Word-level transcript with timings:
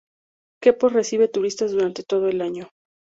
Quepos 0.63 0.93
recibe 0.97 1.27
turistas 1.27 1.69
durante 1.73 2.01
todo 2.01 2.27
el 2.27 2.41
año. 2.41 2.71